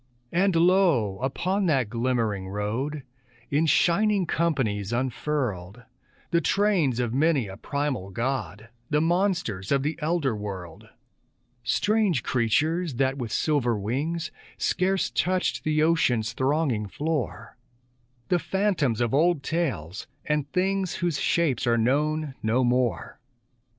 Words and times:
And 0.31 0.55
lo! 0.55 1.19
upon 1.19 1.67
that 1.67 1.87
glimmering 1.87 2.49
road, 2.49 3.03
In 3.51 3.67
shining 3.67 4.25
companies 4.25 4.91
unfurled, 4.91 5.83
The 6.31 6.41
trains 6.41 6.99
of 6.99 7.13
many 7.13 7.47
a 7.47 7.55
primal 7.55 8.09
god, 8.09 8.69
The 8.89 8.99
monsters 8.99 9.71
of 9.71 9.83
the 9.83 9.99
elder 10.01 10.35
world; 10.35 10.89
Strange 11.63 12.23
creatures 12.23 12.95
that, 12.95 13.17
with 13.19 13.31
silver 13.31 13.77
wings, 13.77 14.31
Scarce 14.57 15.11
touched 15.11 15.63
the 15.63 15.83
ocean's 15.83 16.33
thronging 16.33 16.87
floor, 16.87 17.55
The 18.29 18.39
phantoms 18.39 19.01
of 19.01 19.13
old 19.13 19.43
tales, 19.43 20.07
and 20.25 20.51
things 20.51 20.95
Whose 20.95 21.19
shapes 21.19 21.67
are 21.67 21.77
known 21.77 22.33
no 22.41 22.63
more. 22.63 23.19